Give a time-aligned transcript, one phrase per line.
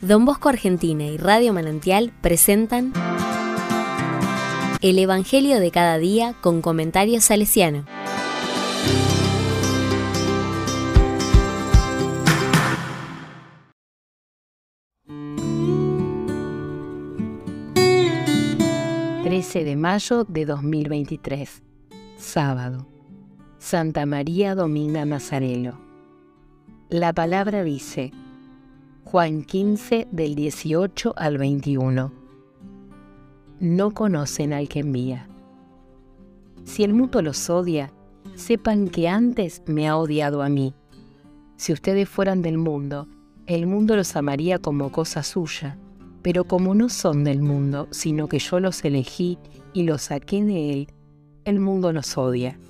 [0.00, 2.94] Don Bosco Argentina y Radio Manantial presentan
[4.80, 7.84] El Evangelio de cada día con comentarios salesiano.
[19.22, 21.62] ...13 de mayo de 2023...
[22.16, 22.86] ...sábado...
[23.58, 25.78] ...Santa María Dominga Mazzarello...
[26.88, 28.12] ...la palabra dice...
[29.10, 32.12] Juan 15 del 18 al 21.
[33.58, 35.28] No conocen al que envía.
[36.62, 37.92] Si el mundo los odia,
[38.36, 40.74] sepan que antes me ha odiado a mí.
[41.56, 43.08] Si ustedes fueran del mundo,
[43.46, 45.76] el mundo los amaría como cosa suya,
[46.22, 49.38] pero como no son del mundo, sino que yo los elegí
[49.72, 50.88] y los saqué de él,
[51.44, 52.60] el mundo los odia.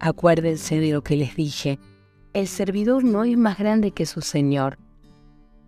[0.00, 1.78] Acuérdense de lo que les dije,
[2.32, 4.78] el servidor no es más grande que su Señor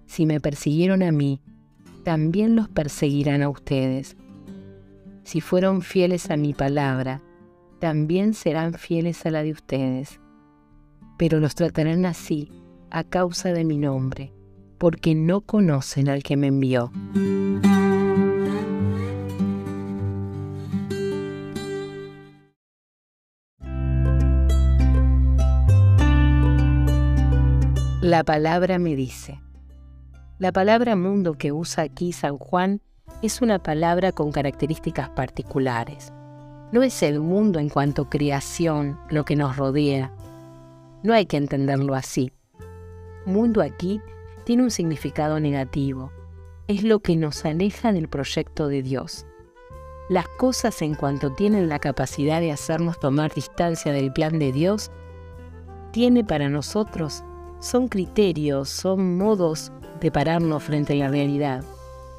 [0.09, 1.41] si me persiguieron a mí,
[2.03, 4.17] también los perseguirán a ustedes.
[5.23, 7.21] Si fueron fieles a mi palabra,
[7.79, 10.19] también serán fieles a la de ustedes.
[11.19, 12.51] Pero los tratarán así
[12.91, 14.33] a causa de mi nombre,
[14.79, 16.91] porque no conocen al que me envió.
[28.01, 29.39] La palabra me dice,
[30.39, 32.81] la palabra mundo que usa aquí San Juan
[33.23, 36.13] es una palabra con características particulares.
[36.71, 40.13] No es el mundo en cuanto creación lo que nos rodea.
[41.03, 42.33] No hay que entenderlo así.
[43.27, 44.01] Mundo aquí
[44.45, 46.13] tiene un significado negativo.
[46.69, 49.27] Es lo que nos aleja del proyecto de Dios.
[50.09, 54.93] Las cosas en cuanto tienen la capacidad de hacernos tomar distancia del plan de Dios,
[55.91, 57.25] tiene para nosotros,
[57.61, 61.65] son criterios, son modos de pararnos frente a la realidad,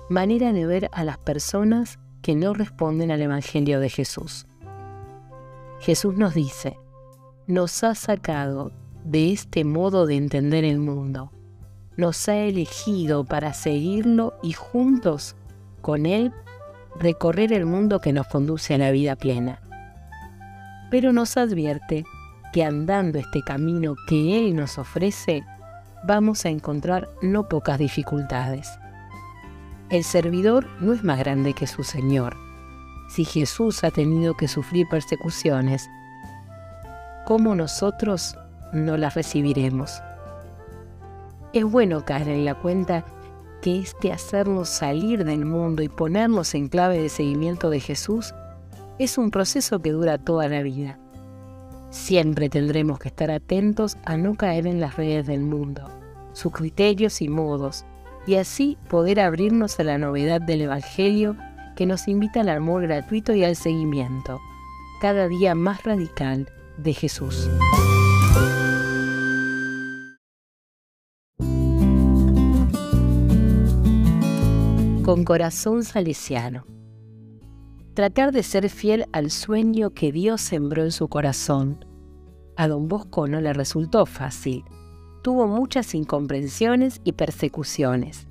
[0.09, 4.47] manera de ver a las personas que no responden al Evangelio de Jesús.
[5.79, 6.77] Jesús nos dice,
[7.47, 8.71] nos ha sacado
[9.05, 11.31] de este modo de entender el mundo,
[11.95, 15.35] nos ha elegido para seguirlo y juntos
[15.81, 16.33] con Él
[16.99, 19.61] recorrer el mundo que nos conduce a la vida plena.
[20.91, 22.03] Pero nos advierte
[22.51, 25.43] que andando este camino que Él nos ofrece,
[26.03, 28.69] vamos a encontrar no pocas dificultades.
[29.89, 32.37] El servidor no es más grande que su Señor.
[33.09, 35.89] Si Jesús ha tenido que sufrir persecuciones,
[37.25, 38.37] ¿cómo nosotros
[38.71, 40.01] no las recibiremos?
[41.53, 43.03] Es bueno caer en la cuenta
[43.61, 48.33] que este hacernos salir del mundo y ponernos en clave de seguimiento de Jesús
[48.99, 50.99] es un proceso que dura toda la vida.
[51.89, 55.89] Siempre tendremos que estar atentos a no caer en las redes del mundo,
[56.33, 57.83] sus criterios y modos,
[58.27, 61.35] y así poder abrirnos a la novedad del Evangelio
[61.75, 64.39] que nos invita al amor gratuito y al seguimiento,
[65.01, 66.47] cada día más radical,
[66.77, 67.49] de Jesús.
[75.03, 76.78] Con corazón salesiano
[77.99, 81.83] tratar de ser fiel al sueño que Dios sembró en su corazón.
[82.55, 84.63] A don Bosco no le resultó fácil.
[85.21, 88.25] Tuvo muchas incomprensiones y persecuciones.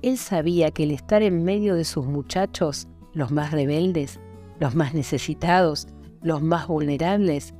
[0.00, 4.18] Él sabía que el estar en medio de sus muchachos, los más rebeldes,
[4.60, 5.88] los más necesitados,
[6.22, 7.52] los más vulnerables,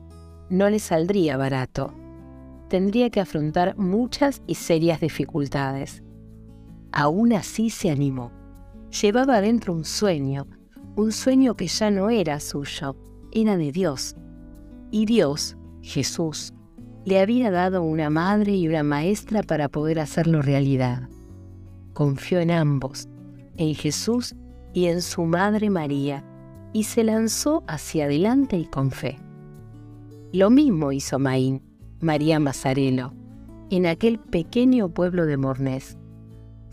[0.48, 1.92] no le saldría barato.
[2.70, 6.02] Tendría que afrontar muchas y serias dificultades.
[6.92, 8.32] Aún así se animó.
[9.02, 10.46] Llevaba adentro un sueño,
[10.96, 12.96] un sueño que ya no era suyo,
[13.30, 14.16] era de Dios.
[14.90, 16.54] Y Dios, Jesús,
[17.04, 21.08] le había dado una madre y una maestra para poder hacerlo realidad.
[21.92, 23.08] Confió en ambos,
[23.56, 24.34] en Jesús
[24.72, 26.24] y en su madre María,
[26.72, 29.18] y se lanzó hacia adelante y con fe.
[30.32, 31.62] Lo mismo hizo Maín,
[32.00, 33.12] María Mazzarello,
[33.70, 35.98] en aquel pequeño pueblo de Mornés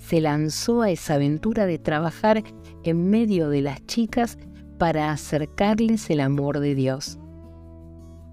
[0.07, 2.43] se lanzó a esa aventura de trabajar
[2.83, 4.37] en medio de las chicas
[4.77, 7.17] para acercarles el amor de Dios.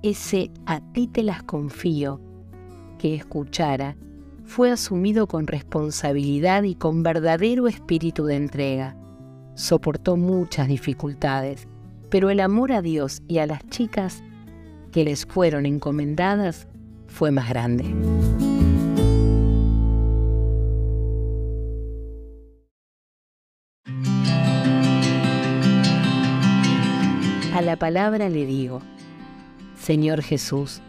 [0.03, 2.21] Ese a ti te las confío
[2.99, 3.97] que escuchara
[4.45, 8.97] fue asumido con responsabilidad y con verdadero espíritu de entrega.
[9.55, 11.69] Soportó muchas dificultades,
[12.09, 14.25] pero el amor a Dios y a las chicas
[14.91, 16.67] que les fueron encomendadas
[17.07, 17.95] fue más grande.
[27.71, 28.83] La palabra le digo,
[29.81, 30.81] Señor Jesús,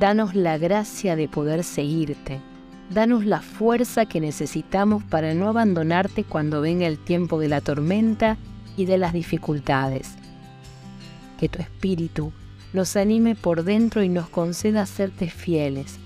[0.00, 2.40] danos la gracia de poder seguirte,
[2.92, 8.36] Danos la fuerza que necesitamos para no abandonarte cuando venga el tiempo de la tormenta
[8.76, 10.16] y de las dificultades.
[11.38, 12.32] Que tu espíritu
[12.72, 16.00] nos anime por dentro y nos conceda serte fieles,